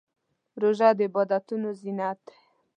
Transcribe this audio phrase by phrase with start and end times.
[0.61, 2.35] روژه د عبادتونو زینت دی.